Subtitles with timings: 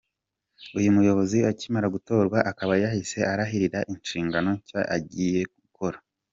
[0.77, 5.97] Uyu muyobozi akimara gutorwa akaba yahise arahirira inshingano nshya agiye gukora.